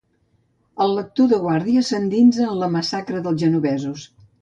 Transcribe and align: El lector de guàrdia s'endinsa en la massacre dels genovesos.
El 0.85 0.95
lector 0.99 1.29
de 1.35 1.39
guàrdia 1.45 1.85
s'endinsa 1.91 2.43
en 2.49 2.59
la 2.65 2.73
massacre 2.79 3.25
dels 3.29 3.43
genovesos. 3.47 4.13